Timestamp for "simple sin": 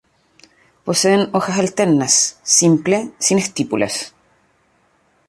2.57-3.37